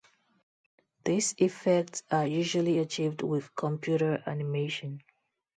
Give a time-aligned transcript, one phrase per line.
[1.05, 5.03] These effects are usually achieved with computer animation.